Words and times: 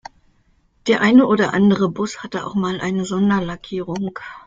Der 0.87 1.01
eine 1.01 1.27
oder 1.27 1.53
andere 1.53 1.87
Bus 1.87 2.23
hatte 2.23 2.47
auch 2.47 2.55
mal 2.55 2.81
eine 2.81 3.05
Sonderlackierung. 3.05 4.15